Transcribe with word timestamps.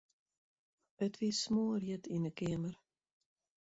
It 1.05 1.13
wie 1.21 1.33
smoarhjit 1.41 2.05
yn 2.15 2.27
'e 2.27 2.31
keamer. 2.37 2.75